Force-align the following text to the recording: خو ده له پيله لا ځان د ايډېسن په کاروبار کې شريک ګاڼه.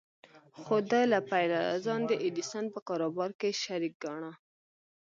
خو 0.61 0.75
ده 0.91 1.01
له 1.13 1.19
پيله 1.31 1.57
لا 1.67 1.75
ځان 1.85 2.01
د 2.07 2.11
ايډېسن 2.23 2.65
په 2.73 2.79
کاروبار 2.87 3.29
کې 3.39 3.59
شريک 3.63 3.93
ګاڼه. 4.03 4.31